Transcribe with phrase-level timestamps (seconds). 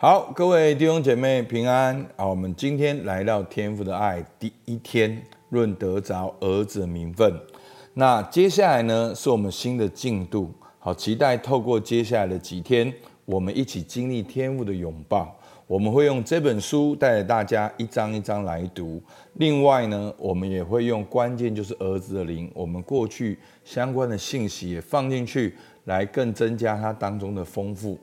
[0.00, 2.06] 好，各位弟兄姐妹平安。
[2.14, 7.36] 好，我们今天来到天父的爱第一天，论得着儿子的名分。
[7.94, 10.54] 那接下来呢，是我们新的进度。
[10.78, 15.36] 好，期待透过接下来的几天，我们一起经历天父的拥抱。
[15.66, 19.02] 我们会用这本书带着大家一章一章来读。
[19.32, 25.56] 另外呢，我们也会用关键就是儿子的灵，我们过去相关的信息也放进去，
[25.86, 27.98] 来更增加它当中的丰富。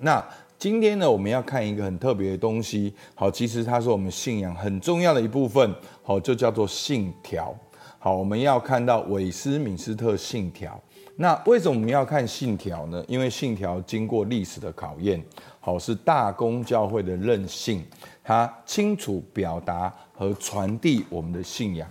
[0.00, 0.24] 那
[0.58, 2.92] 今天呢，我们要看一个很特别的东西。
[3.14, 5.72] 好，其实它是我们信仰很重要的一部分。
[6.02, 7.54] 好，就叫做信条。
[8.00, 10.76] 好，我们要看到韦斯敏斯特信条。
[11.14, 13.04] 那为什么我们要看信条呢？
[13.06, 15.22] 因为信条经过历史的考验。
[15.60, 17.84] 好，是大公教会的任性，
[18.24, 21.88] 它清楚表达和传递我们的信仰。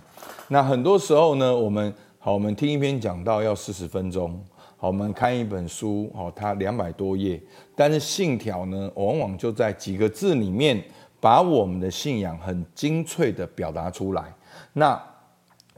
[0.48, 4.38] 那很多时候呢，我们好，我们听一篇讲到要四十分钟。
[4.80, 7.40] 好，我们看一本书，好，它两百多页，
[7.74, 10.80] 但是信条呢，往往就在几个字里面，
[11.20, 14.32] 把我们的信仰很精粹地表达出来。
[14.72, 15.02] 那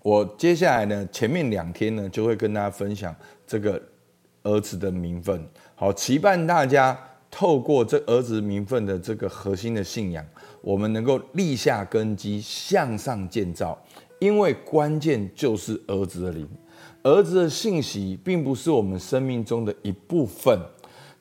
[0.02, 3.14] 我接下来呢，前面两天呢，就会跟大家分享
[3.46, 3.80] 这个
[4.42, 6.98] 儿子的名分，好，期盼大家
[7.30, 10.22] 透过这儿子名分的这个核心的信仰，
[10.60, 13.82] 我们能够立下根基，向上建造，
[14.18, 16.46] 因为关键就是儿子的灵。
[17.02, 20.58] 儿子的信息并不是我们生命中的一部分。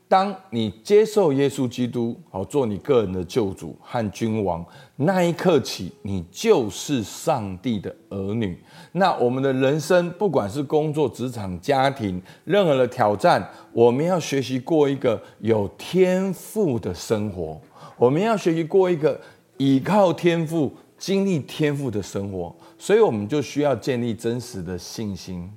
[0.10, 8.58] 当你接受耶稣基督，好做你个人的救主和君王，那一刻起，你就是上帝的儿女。
[8.94, 17.62] 那我们的人生，不管是工作、职场、家庭，任何的挑战，我们要学习过一个有天赋的生活。
[17.96, 19.22] 我们要学习过一个
[19.58, 22.54] 依靠天赋、经历天赋的生活。
[22.80, 25.48] 所以，我们就需要建立真实的信心。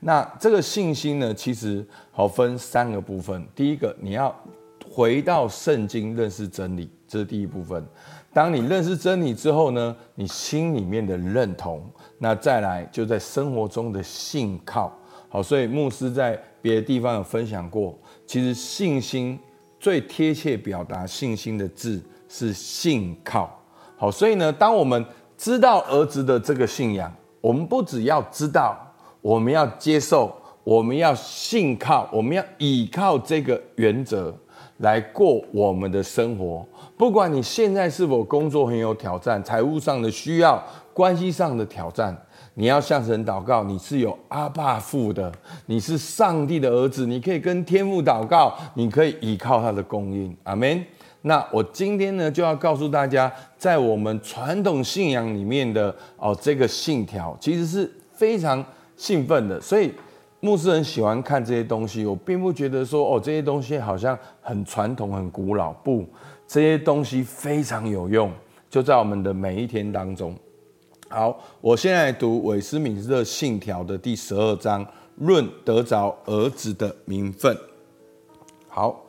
[0.00, 3.46] 那这个信心呢，其实好分三个部分。
[3.54, 4.34] 第一个，你要
[4.90, 7.84] 回到圣经认识真理，这是第一部分。
[8.32, 11.84] 当你认识真理之后呢，你心里面的认同，
[12.18, 14.92] 那再来就在生活中的信靠。
[15.28, 19.38] 好，所以牧师在别的地方有分享过，其实信心
[19.80, 23.58] 最贴切表达信心的字是信靠。
[23.96, 25.04] 好，所以呢，当我们
[25.36, 28.78] 知道儿子的这个信仰，我们不只要知道。
[29.22, 30.34] 我们要接受，
[30.64, 34.34] 我们要信靠，我们要依靠这个原则
[34.78, 36.66] 来过我们的生活。
[36.96, 40.60] 不管你现在是否工作很有挑战，财务上的需要，
[40.92, 42.16] 关系上的挑战，
[42.54, 43.62] 你要向神祷告。
[43.62, 45.32] 你是有阿爸父的，
[45.66, 50.36] 你是上帝的儿子，你可以跟天父祷告，你可以依靠他的供应。
[50.42, 50.84] 阿门。
[51.22, 58.64] 那我今天呢，就要告诉大家，在我们传统信仰里面的哦，这个信条其实是非常。
[59.02, 59.92] 兴奋的，所以
[60.38, 62.06] 牧师很喜欢看这些东西。
[62.06, 65.72] 我并不觉得说哦，这些东西好像很传统、很古老。
[65.72, 66.06] 不，
[66.46, 68.30] 这些东西非常有用，
[68.70, 70.36] 就在我们的每一天当中。
[71.08, 74.86] 好，我现在读韦斯敏斯特信条的第十二章，
[75.16, 77.58] 论得着儿子的名分。
[78.68, 79.04] 好，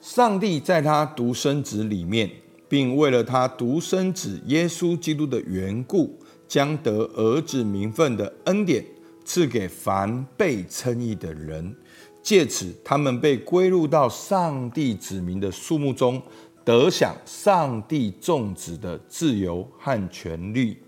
[0.00, 2.30] 上帝在他独生子里面，
[2.66, 6.18] 并为了他独生子耶稣基督的缘故，
[6.48, 8.82] 将得儿子名分的恩典。
[9.24, 11.74] 赐给凡被称义的人，
[12.22, 16.22] 借此他们被归入到上帝子民的数目中，
[16.64, 20.78] 得享上帝众子的自由和权利。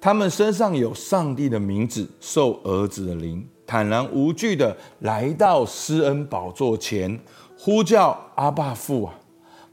[0.00, 7.20] 他们身上有上帝的名字，受儿子的灵，坦然无惧地来到施恩宝座前，
[7.56, 9.14] 呼叫阿爸父啊！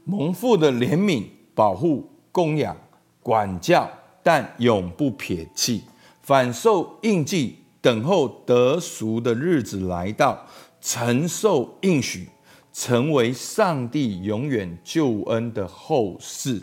[0.04, 2.76] 蒙父的怜悯、保护、供养、
[3.20, 3.90] 管教，
[4.22, 5.82] 但永不撇弃，
[6.22, 7.56] 反受印记。
[7.82, 10.44] 等候得赎的日子来到，
[10.82, 12.28] 承受应许，
[12.74, 16.60] 成为上帝永远救恩的后嗣。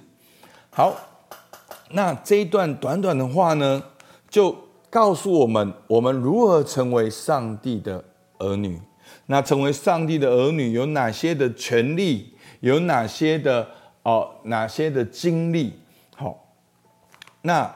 [0.69, 0.95] 好，
[1.89, 3.81] 那这一段短短的话呢，
[4.29, 4.55] 就
[4.91, 8.05] 告诉我们，我们如何成为上帝的
[8.37, 8.79] 儿女。
[9.25, 12.35] 那成为上帝的儿女有哪些的权利？
[12.59, 13.67] 有哪些的
[14.03, 14.35] 哦？
[14.43, 15.73] 哪些的经历？
[16.15, 16.53] 好，
[17.41, 17.75] 那。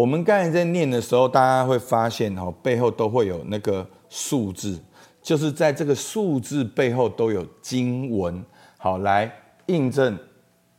[0.00, 4.80] 我们刚才在念的时候，大家会发现哦，背后都会有那个数字，
[5.20, 8.42] 就是在这个数字背后都有经文，
[8.78, 9.30] 好来
[9.66, 10.18] 印证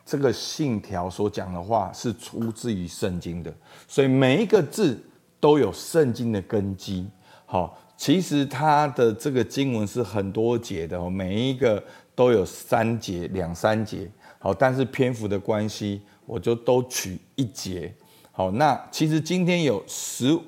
[0.03, 3.53] 这个信条所讲的话是出自于圣经的。
[3.87, 4.99] 所以每一个字
[5.39, 7.07] 都有圣经的根基。
[7.45, 11.83] 好，其实它的这个经文是很多节的哦，每一个
[12.15, 14.09] 都有三节、两三节。
[14.39, 17.93] 好，但是篇幅的关系，我就都取一节。
[18.33, 20.39] 好，那其实今天有十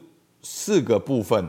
[0.41, 1.45] 四个部分，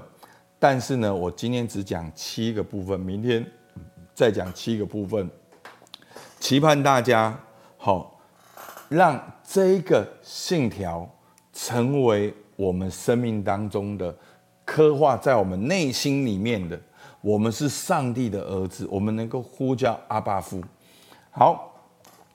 [0.59, 3.47] 但是呢，我今天只讲七个部分，明天
[4.13, 5.31] 再讲七个部分。
[6.41, 7.39] 期盼大家
[7.77, 8.21] 好，
[8.89, 11.09] 让这个信条
[11.53, 14.13] 成为我们生命当中的
[14.65, 16.79] 刻画在我们内心里面的。
[17.21, 20.61] 我们是上帝的儿子，我们能够呼叫阿爸父。
[21.31, 21.71] 好。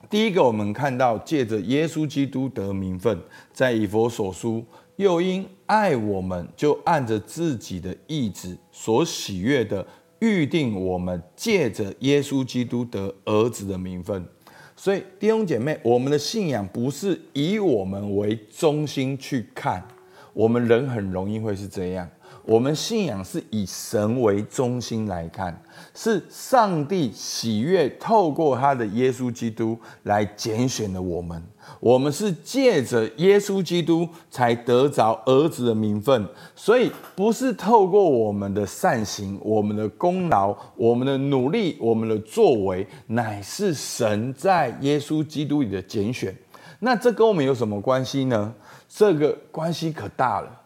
[0.08, 3.20] 第一个，我们看到借着耶稣基督得名分，
[3.52, 4.64] 在以弗所书，
[4.96, 9.86] 又因爱我们，就按着自己的意志所喜悦的
[10.18, 14.26] 预定我们，借着耶稣基督得儿子的名分。
[14.74, 19.86] 所以弟兄姐妹，我们的信仰不是以我们为中心去看，
[20.32, 22.08] 我们人很容易会是这样。
[22.50, 25.56] 我们信仰是以神为中心来看，
[25.94, 31.40] 是上帝喜悦透过他的耶稣基督来拣选了我们。
[31.78, 36.26] 我们是借着耶稣基督才得着儿子的名分，
[36.56, 46.36] 所以不是透过我们的善行、我们的功劳、我们的努力、我们的作为，乃是神在耶稣基督里的拣选。
[46.80, 48.52] 那这跟我们有什么关系呢？
[48.88, 50.56] 这个关系可大了。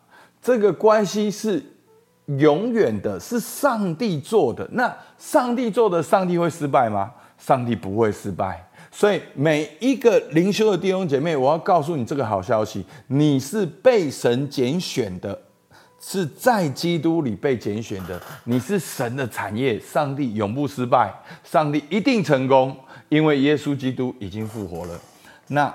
[0.41, 1.63] 这个关系是
[2.27, 4.69] 永远的，是上帝做的。
[4.73, 7.13] 那上帝做的，上帝会失败吗？
[7.39, 8.67] 上帝不会失败。
[8.91, 15.39] 所以每一个灵修的弟兄姐妹，我要告诉你这个好消息：你是被神拣选的，
[16.01, 18.21] 是在基督里被拣选的。
[18.45, 21.13] 你是神的产业，上帝永不失败，
[21.43, 22.75] 上帝一定成功，
[23.09, 24.99] 因为耶稣基督已经复活了。
[25.49, 25.75] 那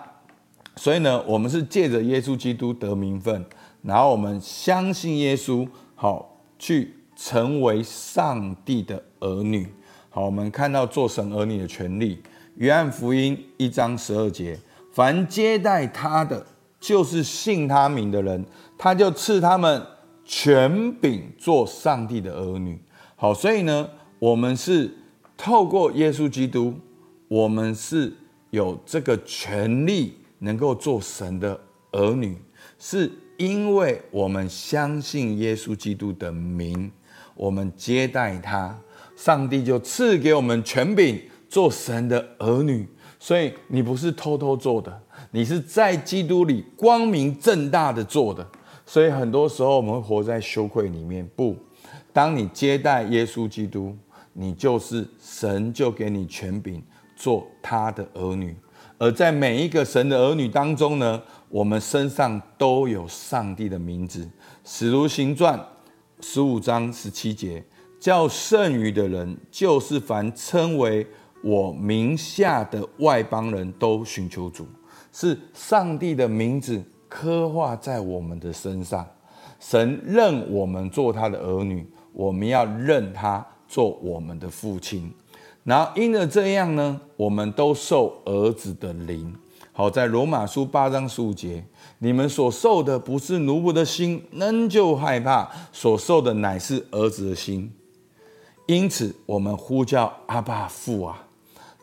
[0.77, 3.45] 所以呢，我们是借着耶稣基督得名分。
[3.81, 6.28] 然后我们相信耶稣，好
[6.59, 9.65] 去成为上帝的儿女。
[10.09, 12.21] 好，我们看到做神儿女的权利。
[12.55, 14.59] 约翰福音一章十二节：
[14.91, 16.45] 凡接待他的，
[16.79, 18.45] 就是信他名的人，
[18.77, 19.81] 他就赐他们
[20.25, 22.77] 权柄做上帝的儿女。
[23.15, 23.89] 好，所以呢，
[24.19, 24.93] 我们是
[25.37, 26.73] 透过耶稣基督，
[27.29, 28.13] 我们是
[28.49, 31.59] 有这个权利，能够做神的
[31.93, 32.37] 儿女，
[32.77, 33.09] 是。
[33.39, 36.91] 因为我们相信耶稣基督的名，
[37.35, 38.77] 我们接待他，
[39.15, 42.85] 上帝就赐给我们权柄做神的儿女。
[43.17, 45.01] 所以你不是偷偷做的，
[45.31, 48.45] 你是在基督里光明正大的做的。
[48.85, 51.25] 所以很多时候我们会活在羞愧里面。
[51.33, 51.55] 不，
[52.11, 53.95] 当你接待耶稣基督，
[54.33, 56.83] 你就是神就给你权柄
[57.15, 58.53] 做他的儿女。
[58.97, 64.29] 而在每一个神的儿女当中呢，我们身上都有上帝的名字，
[64.63, 65.59] 使徒行传
[66.21, 67.63] 十五章十七节，
[67.99, 71.05] 叫剩余的人，就是凡称为
[71.43, 74.67] 我名下的外邦人都寻求主，
[75.11, 79.07] 是上帝的名字刻画在我们的身上。
[79.59, 85.11] 神认我们做他的儿女，我们要认他做我们的父亲。
[85.63, 89.35] 然后因着这样呢，我们都受儿子的灵。
[89.79, 91.63] 好，在罗马书八章十五节，
[91.99, 97.71] 你们所受的不是奴仆的心，仍旧害怕；所受的乃是儿子的心。
[98.65, 101.25] 因此，我们呼叫阿爸父啊。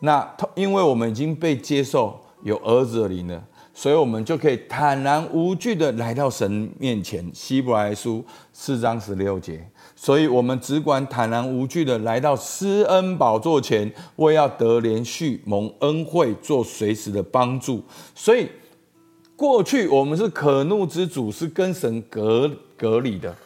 [0.00, 3.43] 那因为我们已经被接受有儿子的灵了，
[3.78, 7.31] 所以我们就可以坦然无惧的来到神面前。
[7.34, 9.69] 希伯来书四章十六节。
[9.94, 17.84] 所以，我们只管坦然无惧的来到施恩宝座前，为要得连续、蒙恩惠、做随时的帮助。
[18.14, 18.49] 所以，
[19.37, 23.37] 过去我们是可怒之主，是跟神隔隔离的。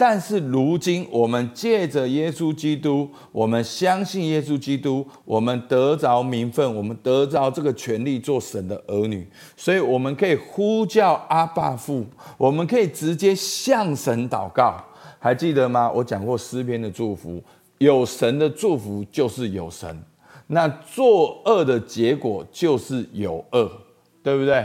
[0.00, 9.26] 但是，如今我们借着耶稣基督，我们相信耶稣基督，我们得着名分，我们得着这个权利做神的儿女。
[9.56, 14.80] 所以，我们可以呼叫阿爸父，我们可以直接向神祷告。
[15.18, 15.90] 还记得吗？
[15.90, 17.42] 我讲过诗篇的祝福，
[17.78, 20.00] 有神的祝福就是有神，
[20.46, 23.68] 那作恶的结果就是有恶，
[24.22, 24.64] 对不对？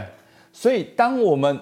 [0.52, 1.58] 所以，当我们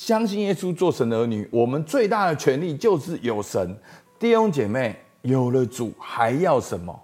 [0.00, 3.76] 相信耶稣做神的儿女，我们最大的权利就是有神。
[4.18, 6.98] 弟兄姐妹，有了主还要什么？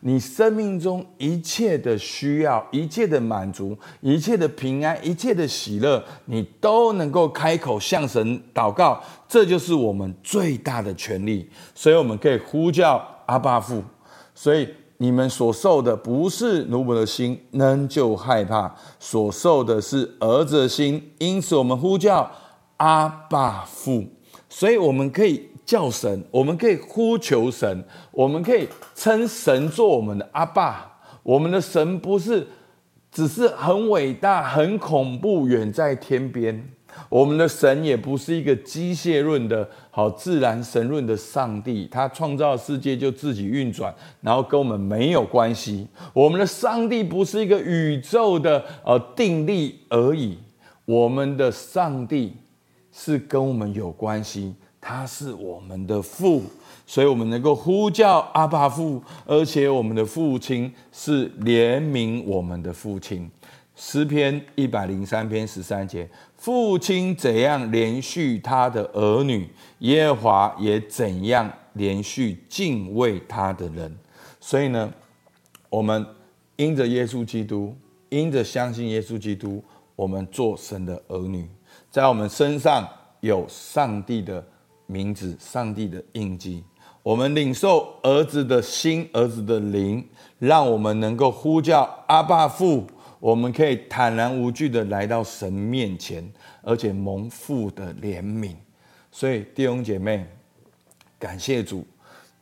[0.00, 11.48] 你生命中一切的需要、一切的满足、一切的平安、一切的喜乐，你都能够开口向神祷告，这就是我们最大的权利。
[11.74, 13.82] 所以我们可以呼叫阿爸父。
[14.34, 14.68] 所以
[15.02, 22.30] 你们所受的不是奴仆的心，仍旧害怕；所受的是儿子的心，因此我们呼叫
[22.76, 24.04] 阿爸父。
[24.48, 25.48] 所以我们可以。
[25.64, 31.00] 叫神，我们可以呼求神，我们可以称神做我们的阿爸。
[31.22, 32.46] 我们的神不是
[33.12, 36.68] 只是很伟大、很恐怖，远在天边。
[37.08, 45.86] 我们的神也不是一个机械论的好自然神论的上帝，他创造世界就自己运转，然后跟我们没有关系。
[46.12, 50.38] 我们的上帝不是一个宇宙的呃定力而已，
[50.84, 52.34] 我们的上帝
[52.90, 56.42] 是跟我们有关系，他是我们的父。
[56.84, 63.30] 所以，我们能够呼叫阿爸父，而且我们的父亲是怜悯我们的父亲。
[63.74, 69.48] 诗篇一百零三篇十三节：父亲怎样连续他的儿女，
[69.78, 73.96] 耶和华也怎样连续敬畏他的人。
[74.38, 74.92] 所以呢，
[75.70, 76.06] 我们
[76.56, 77.74] 因着耶稣基督，
[78.10, 79.64] 因着相信耶稣基督，
[79.96, 81.48] 我们做神的儿女，
[81.90, 82.86] 在我们身上
[83.20, 84.44] 有上帝的
[84.86, 86.62] 名字、上帝的印记。
[87.02, 90.06] 我们领受儿子的心、儿子的灵，
[90.38, 92.86] 让我们能够呼叫阿爸父。
[93.22, 96.28] 我们可以坦然无惧的来到神面前，
[96.60, 98.56] 而且蒙父的怜悯。
[99.12, 100.26] 所以弟兄姐妹，
[101.20, 101.86] 感谢主，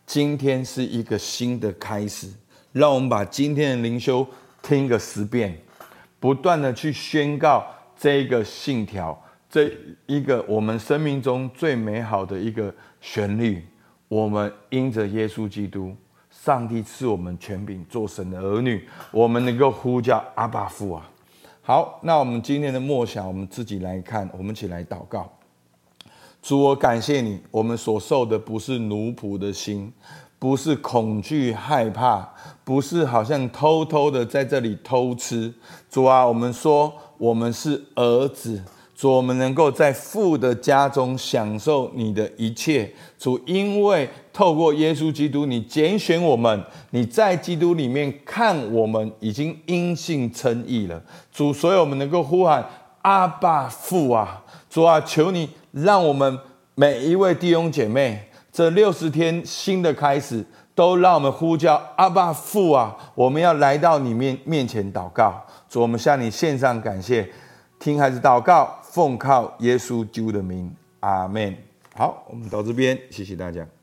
[0.06, 2.32] 今天是一个新的开始。
[2.72, 4.26] 让我们把今天的灵修
[4.62, 5.54] 听个十遍，
[6.18, 7.62] 不断的去宣告
[7.94, 9.70] 这个信条，这
[10.06, 13.62] 一个我们生命中最美好的一个旋律。
[14.08, 15.94] 我们因着耶稣基督，
[16.42, 21.06] 上帝赐我们权柄做神的儿女，我们能够呼叫阿爸父啊！
[21.60, 25.30] 好，那我们今天的默想，我们自己来看，我们一起来祷告。
[26.40, 29.92] 主，我感谢你，我们所受的不是奴仆的心，
[30.38, 32.26] 不是恐惧害怕，
[32.64, 35.52] 不是好像偷偷的在这里偷吃。
[35.90, 38.64] 主啊，我们说我们是儿子。
[38.96, 42.90] 主，我们能够在父的家中享受你的一切。
[43.18, 44.06] 主，因为
[44.40, 50.98] 透过耶稣基督，你拣选我们，你在基督里面看我们已经因信称义了。
[51.30, 52.64] 主，所以我们能够呼喊
[53.02, 54.42] 阿爸父啊！
[54.70, 56.38] 主啊，求你让我们
[56.74, 58.18] 每一位弟兄姐妹，
[58.50, 60.42] 这六十天新的开始，
[60.74, 62.96] 都让我们呼叫阿爸父啊！
[63.14, 65.38] 我们要来到你面面前祷告。
[65.68, 67.28] 主，我们向你献上感谢，
[67.78, 68.78] 听孩子祷告。
[68.84, 71.54] 奉靠耶稣基督的名，阿门。
[71.94, 73.79] 好，我们到这边，谢谢大家。